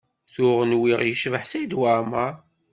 Tuɣ 0.33 0.59
nwiɣ 0.71 0.99
yecbeḥ 1.03 1.43
Saɛid 1.45 1.73
Waɛmaṛ. 1.79 2.33